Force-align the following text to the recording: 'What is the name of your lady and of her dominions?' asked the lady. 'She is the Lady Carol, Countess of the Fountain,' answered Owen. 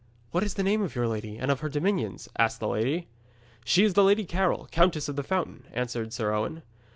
'What 0.31 0.41
is 0.41 0.55
the 0.55 0.63
name 0.63 0.81
of 0.81 0.95
your 0.95 1.07
lady 1.07 1.37
and 1.37 1.51
of 1.51 1.59
her 1.59 1.69
dominions?' 1.69 2.27
asked 2.35 2.59
the 2.59 2.67
lady. 2.67 3.05
'She 3.63 3.83
is 3.83 3.93
the 3.93 4.03
Lady 4.03 4.25
Carol, 4.25 4.67
Countess 4.71 5.07
of 5.07 5.15
the 5.15 5.21
Fountain,' 5.21 5.65
answered 5.73 6.19
Owen. 6.19 6.63